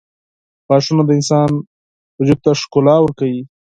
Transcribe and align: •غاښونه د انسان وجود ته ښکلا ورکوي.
•غاښونه 0.67 1.03
د 1.05 1.09
انسان 1.17 1.49
وجود 2.19 2.39
ته 2.45 2.51
ښکلا 2.61 2.95
ورکوي. 3.01 3.41